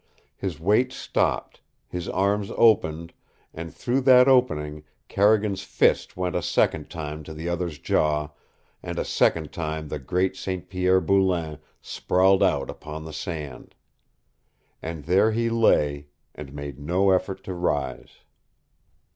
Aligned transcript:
His 0.35 0.59
weight 0.59 0.91
stopped, 0.91 1.61
his 1.87 2.09
arms 2.09 2.49
opened, 2.57 3.13
and 3.53 3.71
through 3.71 4.01
that 4.01 4.27
opening 4.27 4.83
Carrigan's 5.07 5.61
fist 5.61 6.17
went 6.17 6.35
a 6.35 6.41
second 6.41 6.89
time 6.89 7.21
to 7.23 7.35
the 7.35 7.47
other's 7.47 7.77
jaw, 7.77 8.29
and 8.81 8.97
a 8.97 9.05
second 9.05 9.51
time 9.51 9.89
the 9.89 9.99
great 9.99 10.35
St. 10.35 10.67
Pierre 10.69 11.01
Boulain 11.01 11.59
sprawled 11.83 12.41
out 12.41 12.67
upon 12.67 13.05
the 13.05 13.13
sand. 13.13 13.75
And 14.81 15.03
there 15.05 15.33
he 15.33 15.51
lay, 15.51 16.07
and 16.33 16.51
made 16.51 16.79
no 16.79 17.11
effort 17.11 17.43
to 17.43 17.53
rise. 17.53 18.21